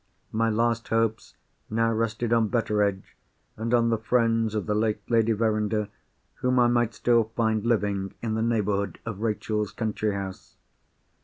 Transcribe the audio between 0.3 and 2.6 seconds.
My last hopes now rested on